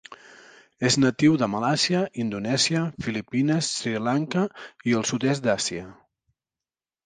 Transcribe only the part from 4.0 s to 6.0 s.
Lanka i sud-est d'Àsia.